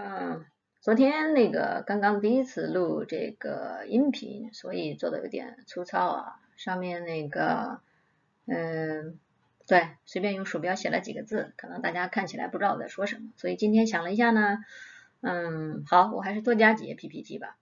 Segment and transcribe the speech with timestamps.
[0.00, 0.46] 嗯，
[0.80, 6.40] 昨天那个刚刚第一次录这个音频，所以做的有点粗糙啊。
[6.56, 7.80] 上面那个，
[8.46, 9.18] 嗯，
[9.66, 13.32] 对，随便用鼠标写了几个字，可能大家看起来不知道我在说什么。
[13.36, 14.58] 所以今天想了一下呢，
[15.20, 17.56] 嗯，好，我还是多加几页 PPT 吧，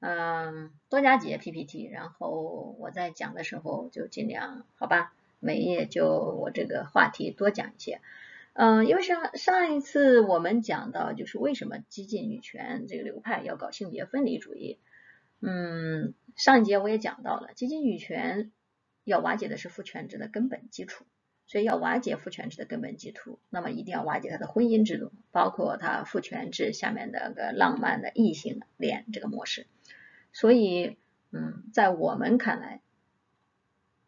[0.00, 8.00] 嗯，多加几页 PPT，然后我在讲的时候就尽量，好吧，每页就我这个话题多讲一些。
[8.54, 14.78] 嗯，因为上上一次我们讲到，就是为什么激进女权这个流派要搞性别分离主义。
[15.40, 18.52] 嗯，上一节我也讲到了，激进女权
[19.04, 21.06] 要瓦解的是父权制的根本基础，
[21.46, 29.66] 所以要瓦解父权制的根本基础，那么一定要瓦解它的婚姻制度，包括它父权制下面的个浪漫的异性恋这个模式。
[30.34, 30.98] 所以，
[31.30, 32.82] 嗯，在我们看来，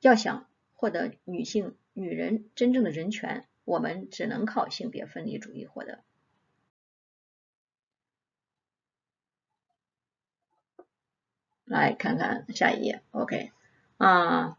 [0.01, 3.47] 要想获得女性、女人真正的人权。
[3.65, 6.01] 我们只能靠性别分离主义获得。
[11.65, 13.51] 来看看下一页，OK
[13.97, 14.59] 啊。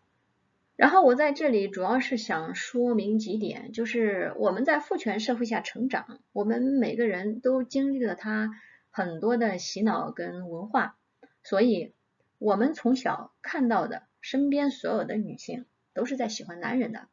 [0.75, 10.97] 然后我在这里主要是想说明几点，就是我们在父权社会下成长，我们每个人都经历了他很多的洗脑跟文化，
[11.43, 11.93] 所以
[12.39, 17.07] 我们从小看到的身边所有的女性都是在喜欢男人的，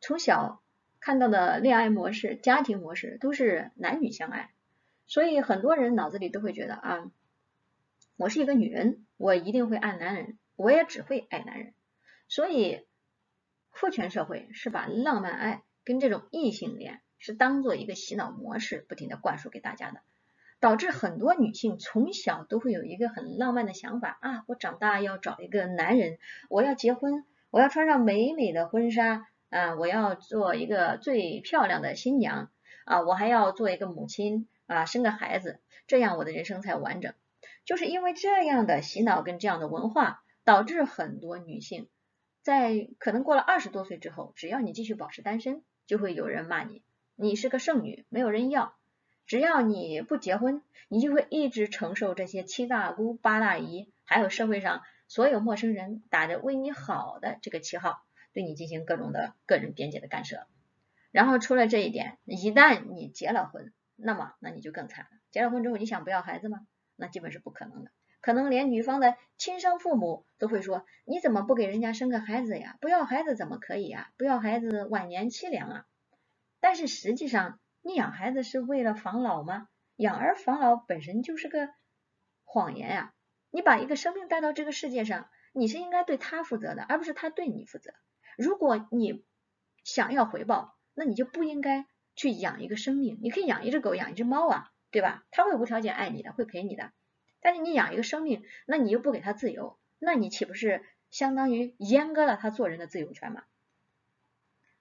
[0.00, 0.62] 从小。
[1.06, 4.50] 看到的恋爱模式、家庭模式都是男女相爱，
[5.06, 7.12] 所以很多人脑子里都会觉得啊，
[8.16, 11.74] 我是一个女人，我一定会爱男人，我也只会爱男人。
[12.26, 12.84] 所以
[13.70, 20.00] 父权社会是把浪漫爱跟这种异性恋是当做一个洗脑模式，不停的灌输给大家的，
[20.58, 29.28] 导致很多女性从小都会有一个很浪漫的想法啊，我长大要找一个男人，我要结婚，我要穿上美美的婚纱。
[29.50, 32.50] 啊，我要做一个最漂亮的新娘
[32.84, 37.14] 啊，我还要做一个母亲啊，生个孩子，这样我的人生才完整。
[37.64, 41.88] 就是因为这样的洗脑跟这样的文化，导致很多女性
[42.42, 46.82] 在可能过了二十多岁之后，只要你继续保持单身，就会有人骂你，
[47.16, 48.74] 你是个剩女，没有人要。
[49.26, 58.04] 只要你不结婚，你就会一直承受这些七大姑八大姨，还有社会上所有陌生人打着为你好的这个旗号。
[58.36, 60.46] 对你进行各种的个人边界的干涉，
[61.10, 65.10] 然后除了这一点，一旦你结了婚，那么那你就更惨了。
[65.30, 66.66] 结了婚之后，你想不要孩子吗？
[66.96, 72.76] 那基本是不可能的，可能连女方的亲生父母都会说，你怎么不给人家生个孩子呀？
[72.82, 74.10] 不要孩子怎么可以呀？
[74.18, 75.86] 不要孩子晚年凄凉啊！
[76.60, 79.68] 但是实际上，你养孩子是为了防老吗？
[79.96, 81.70] 养儿防老本身就是个
[82.44, 83.14] 谎言呀！
[83.50, 87.94] 你把一个生命带到这个世界上，你是应该对他负责的，而不是他对你负责。
[88.36, 89.24] 如果你
[89.84, 93.18] 想要回报，那你就不应该去养一个生命。
[93.22, 95.24] 你可以养一只狗，养一只猫啊，对吧？
[95.30, 96.92] 它会无条件爱你的，会陪你的。
[97.40, 103.44] 但是你养一个生命，那你又不给它自由，那你岂不是相当于阉割了他做人的自由权吗？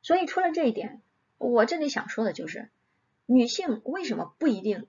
[0.01, 1.01] 所以除了这一点，
[1.37, 2.69] 我这里想说的就是，
[3.25, 4.87] 女性为什么不一定？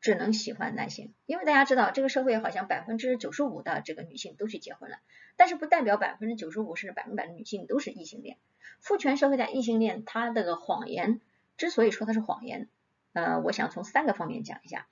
[0.00, 4.98] 只能喜欢男性，因为大家知道这个社会好像百分之九十五的这个女性都去结婚了，
[5.36, 8.38] 但是不代表百分之九十五甚至百分百的女性都是异性恋。
[8.80, 11.20] 父权社会的异性恋，它这个谎言
[11.56, 12.68] 之所以说它是谎言，
[13.12, 14.86] 呃，我想从三个方面讲一下。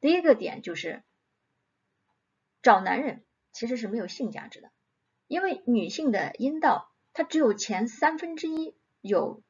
[0.00, 1.04] 第一个点就是
[2.62, 3.22] 找男人
[3.52, 4.70] 其实是没有性价值的，
[5.28, 9.40] 因为女性的阴道它只有前三分之一有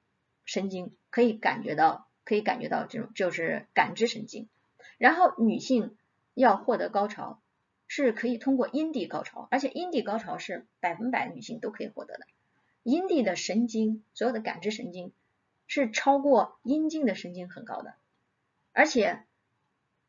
[0.45, 4.51] 神经可以感觉到，可以感觉到这种就是感知神经。
[4.99, 5.97] 然后女性
[6.35, 7.41] 要获得高潮，
[7.89, 12.27] 是可以通过阴蒂高潮，而且阴蒂高潮是百分百女性都可以获得的。
[12.83, 15.13] 阴蒂的神经，所有的感知神经
[15.67, 17.95] 是超过阴茎的神经很高的。
[18.73, 19.25] 而且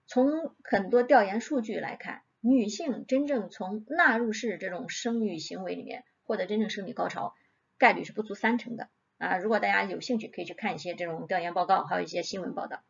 [0.07, 7.35] 从很多调研数据来看，女性真正从纳入式这种生育行为里面获得真正生理高潮
[7.77, 9.37] 概率是不足三成的啊！
[9.37, 12.81] 如果大家有兴趣，可以去看一些这种调研报告，还有一些新闻报道。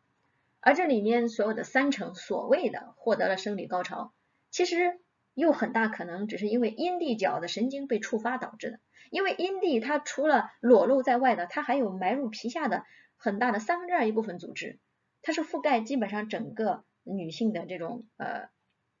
[0.64, 4.14] 而这里面所有的三成所谓的获得了生理高潮，
[4.50, 4.98] 其实
[5.34, 8.80] 又很大可能只是因为阴蒂角的神经被触发导致的。
[9.10, 12.82] 因为阴蒂它除了裸露在外的，它还有埋入皮下的
[13.18, 14.80] 很大的三分之二一部分组织，
[15.20, 18.48] 它是覆盖基本上整个女性的这种呃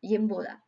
[0.00, 0.60] 阴部的。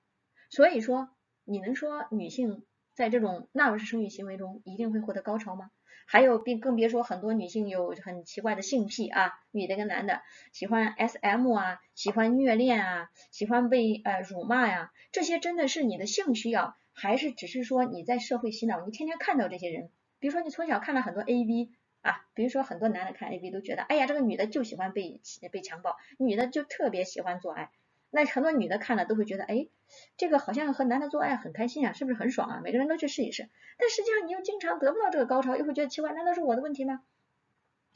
[0.48, 1.10] 所以说，
[1.44, 5.70] 你能说女性在这种纳入式生育行为中一定会获得高潮吗？
[6.06, 10.22] 还有，并更别说很多女性有很奇怪的性癖啊，女的跟男的
[10.52, 18.84] 喜欢 SM 啊，喜欢虐恋啊，喜欢被呃辱骂呀，这些真的是你的性需要，还是只是说你在社会洗脑？
[18.86, 21.70] 你天天看到这些人，比如说你从小看了很多 AV
[22.02, 25.20] 啊，比如说很多男的看 A V 都觉得，哎呀，这个女的就喜欢被
[25.50, 27.70] 被强暴，女的就特别喜欢做爱。
[28.16, 29.68] 那很多女的看了都会觉得，哎，
[30.16, 32.60] 这个好像和男的做爱很开心啊，是不是很爽啊？
[32.64, 33.50] 每个人都去试一试。
[33.76, 37.02] 但实际上你又经常得不到这个高潮，又会觉得奇怪，难道是我的问题吗？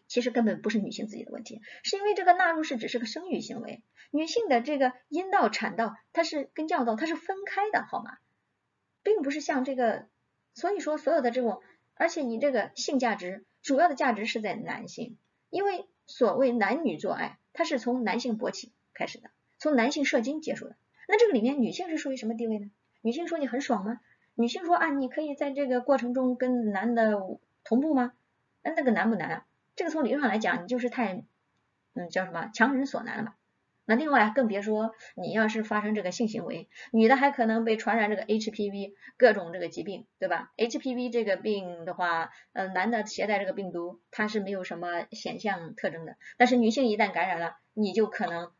[0.08, 8.18] 其实根本不是女性自己的问题，是因为这个纳入式只是个生育行为，女性的这个阴道、产道它是跟尿道它是分开的，好吗？
[9.02, 10.06] 并不是像这个，
[10.52, 11.62] 所以说所有的这种，
[11.94, 15.16] 而且你这个性价值主要的价值是在男性，
[15.48, 20.74] 因为所谓男女做爱，它是从男性勃起开始的，从男性射精结束的。
[21.06, 22.70] 那这个里面女性是属于什么地位呢？
[23.02, 24.00] 女性说你很爽吗？
[24.34, 27.12] 女性说啊，你可以在这个过程中跟男的
[27.62, 28.12] 同步吗？
[28.62, 29.46] 那那个难不难啊？
[29.76, 31.24] 这个从理论上来讲，你就是太，
[31.94, 33.34] 嗯，叫什么强人所难了嘛。
[33.86, 48.52] 那另外更别说你要是发生这个性行为，女的还可能被传染这个 HPV 各种这个疾病，对吧？HPV 这个病的话，呃，男的携带这个病毒，它是没有什么显象特征的，但是女性一旦感染了，你就可能，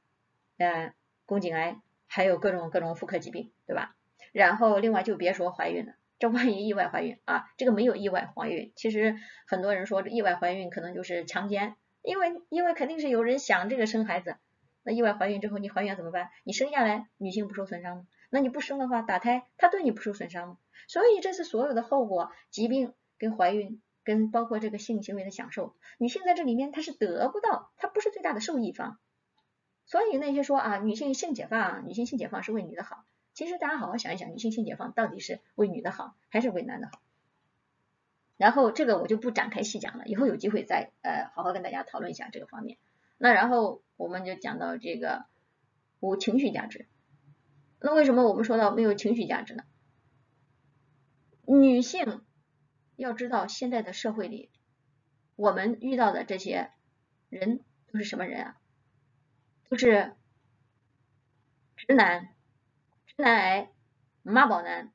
[0.60, 0.92] 呃，
[1.24, 3.96] 宫颈癌，还有各种各种妇科疾病，对吧？
[4.30, 5.94] 然后另外就别说怀孕了。
[6.18, 7.46] 这万一意外怀孕啊？
[7.56, 9.16] 这个没有意外怀孕，其实
[9.46, 14.36] 很多人说意外怀孕可能就是强奸，因为因为肯定是有人想这个生孩子，
[14.82, 16.28] 那意外怀孕之后你怀孕怎么办？
[16.44, 18.06] 你生下来女性不受损伤吗？
[18.28, 20.58] 那你不生的话打胎，他对你不受损伤吗？
[20.88, 28.98] 所以这是所有的后果，疾病跟怀孕跟包括这个性行为的享受，女性在这里面她是得不到，她不是最大的受益方。
[29.90, 33.04] 所以那些说啊女性性解放，女性性解放是为女的好。
[33.34, 37.02] 其实大家好好想一想，女性性解放到底是为女的好还是为男的好？
[38.36, 42.78] 然后这个我就不展开细讲了，以后有机会再呃好好跟大家讨论一下这个方面。
[43.18, 45.24] 那然后我们就讲到这个
[45.98, 46.86] 无情绪价值。
[47.80, 49.64] 那为什么我们说到没有情绪价值呢？
[51.46, 52.22] 女性
[52.94, 54.50] 要知道现在的社会里，
[55.34, 56.70] 我们遇到的这些
[57.28, 58.59] 人都是什么人啊？
[59.70, 60.12] 都是
[61.76, 62.28] 直男。
[63.06, 63.70] 直男癌、
[64.22, 64.92] 妈宝男、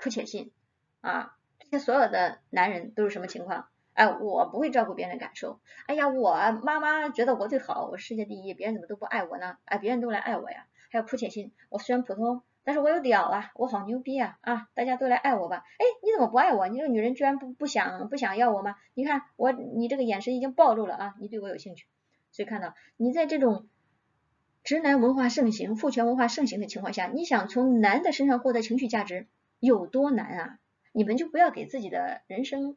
[0.00, 0.52] 哭且信
[1.00, 3.68] 啊，这些所有的男人都是什么情况？
[3.94, 5.60] 哎，我不会照顾别人的感受。
[5.86, 9.56] 哎呀，我妈妈觉得我最好，我世界第一，别人怎么都不爱我呢？
[9.64, 10.68] 哎，别人都来爱我呀。
[10.92, 14.68] 还有哭且信，我虽然普通，但是我有屌啊，我好牛逼啊啊！
[14.74, 15.64] 大家都来爱我吧。
[15.78, 16.68] 哎，你怎么不爱我？
[16.68, 18.76] 你这个女人居然不不想不想要我吗？
[18.94, 21.86] 你看我，你这个眼神已经暴露了啊，你对我有兴趣。
[22.30, 23.68] 所以看到你在这种。
[24.64, 29.26] 直男文化盛行、父权文化盛行的情况下，你想从男的身上获得情绪价值
[29.58, 30.58] 有多难啊？
[30.92, 32.76] 你们就不要给自己的人生，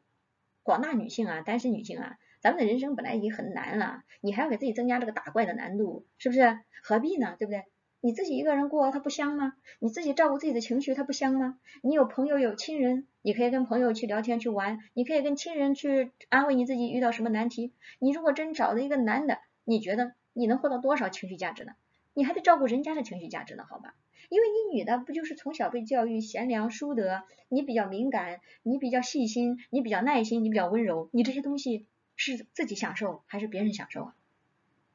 [0.64, 6.58] 广大女性啊、单身女性啊，咱们的人生本来已经很难了，你还要给自己增加这个打怪的难度，是不是？
[6.82, 7.36] 何必呢？
[7.38, 7.62] 对不对？
[8.00, 9.52] 你自己一个人过，它不香吗？
[9.78, 11.60] 你自己照顾自己的情绪，它不香吗？
[11.82, 17.72] 你有朋友、有亲人，你可以跟朋友去聊天、去玩，你可以跟亲人去安慰你自己遇到什么难题。
[18.00, 20.15] 你如果真找了一个男的，你觉得？
[20.36, 21.72] 你能获得多少情绪价值呢？
[22.12, 23.94] 你还得照顾人家的情绪价值呢，好吧？
[24.28, 31.86] 因为你女的不就是从小被教育贤良淑德，你比较敏感，你比较细心，你比较耐心，你比较温柔，你这些东西
[32.16, 34.14] 是自己享受还是别人享受啊？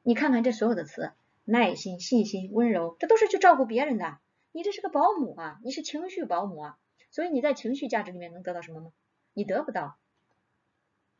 [0.03, 1.11] 你看看这所有的词，
[1.43, 4.19] 耐心、细心、温柔，这都是去照顾别人的。
[4.51, 6.77] 你这是个保姆啊，你是情绪保姆啊，
[7.09, 8.91] 所以你在情绪价值里面能得到什么吗？
[9.33, 9.97] 你得不到。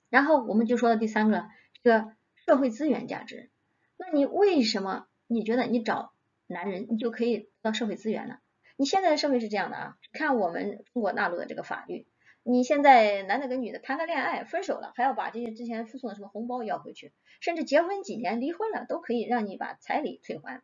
[0.10, 1.48] 然后我们就说到第三个，
[1.82, 2.14] 这个
[2.46, 3.50] 社会资源价值。
[4.04, 6.12] 那你为什么你觉得你找
[6.48, 8.40] 男人你就可以得到社会资源呢？
[8.78, 12.08] 你现在的社会是这样的啊，看我们中国大陆的这个法律，
[12.42, 20.64] 你现在男的跟女的谈个恋爱分手了，还要把这些之前附送的什么红包要回去，甚至结婚几年离婚了都可以让你把彩礼退还。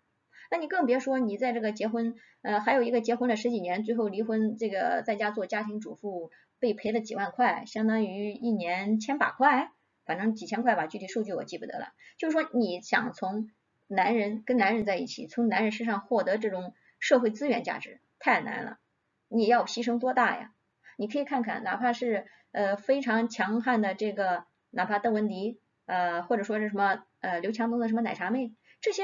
[0.49, 9.71] 那你更别说你在这个结婚，呃，还有一个结婚了十几年，最后离婚，这个在家做家庭主妇被赔了几万块，相当于一年千把块。
[10.07, 11.93] 反正几千块吧，具体数据我记不得了。
[12.17, 13.51] 就是说，你想从
[13.85, 18.79] 男人跟男人在一起，从男人身上获得这种社会资源价值，太难了。
[19.27, 20.53] 你要牺牲多大呀？
[20.97, 29.03] 你可以看看，哪怕是呃非常强悍的这个，哪怕邓文迪，呃或者说是什么呃刘强东的什么奶茶妹，这些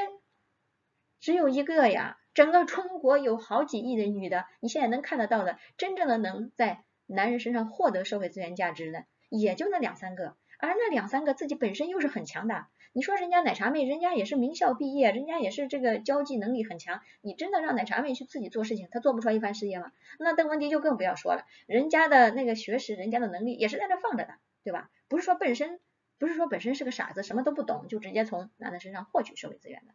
[1.19, 2.17] 只有一个呀。
[2.33, 10.35] 整个中国有好几亿的女的，你现在能看得到的，真正的能在男人身上获得社会资源价值的，也就那两三个。
[10.63, 19.91] 而那两三个自己本身又是很强的，你说人家奶茶妹，人家也是名校毕业，人家也是这个交际能力很强，你真的让奶茶妹去自己做事情，她做不出来一番事业吗？
[20.19, 24.89] 那邓文迪就更不要说了，人家的那个学识，人家的能力也是在那放着的，对吧？
[25.09, 25.81] 不是说本身
[26.17, 29.93] 不是说本身是个傻子，什么都不懂，就直接从男的身上获取社会资源的。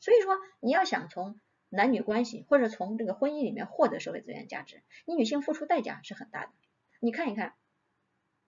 [0.00, 6.50] 所以说，你要想从男女关系或者从这个婚姻里面获得社会资源价值，你女性付出代价是很大的。
[6.98, 7.54] 你看一看，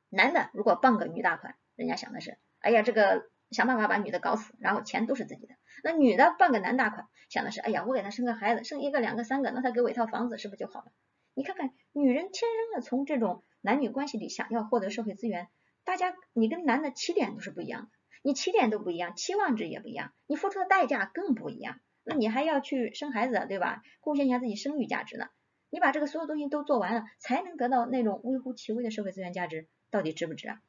[0.09, 1.55] 男的如果傍个女大款。
[1.81, 5.55] 人家想的是，哎呀，这个想办法把女的搞死，然后钱都是自己的。
[5.83, 10.93] 那女的办个男大款，想的是，哎呀，我给他生个孩子，生一个、两个、三个，那他给我一套房子，是不是就好了？
[11.33, 15.49] 你看看，女人天生的从这种男女关系里想要获得社会资源，
[15.85, 17.89] 大家你跟男的起点都是不一样的，
[18.21, 21.81] 你起点都不一样，期望值也不一样，你付出的代价更不一样。
[22.05, 23.83] 那你还要去生孩子，对吧？
[24.01, 25.29] 贡献一下自己生育价值呢？
[25.71, 30.61] 你把这个所有东西都做完了，才能得到那种微乎其微的社会资源价值，到底值不值啊？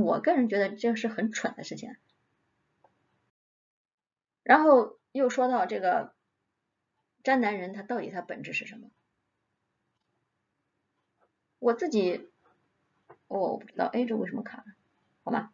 [0.00, 1.96] 我个人觉得这是很蠢的事情。
[4.42, 6.14] 然后又说到这个
[7.22, 8.90] 渣男人，他到底他本质是什么？
[11.58, 12.28] 我自己
[13.26, 14.64] 我不知道，哎，这为什么卡了？
[15.22, 15.52] 好吗？